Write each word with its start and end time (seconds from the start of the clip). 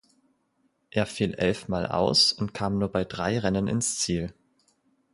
Er 0.89 1.05
fiel 1.05 1.35
elfmal 1.35 1.85
aus 1.85 2.33
und 2.33 2.55
kam 2.55 2.79
nur 2.79 2.91
bei 2.91 3.05
drei 3.05 3.37
Rennen 3.37 3.67
ins 3.67 3.99
Ziel. 3.99 4.33